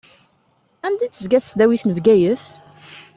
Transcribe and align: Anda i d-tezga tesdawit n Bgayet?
Anda 0.85 1.03
i 1.05 1.07
d-tezga 1.07 1.39
tesdawit 1.41 1.83
n 1.85 1.91
Bgayet? 1.97 2.43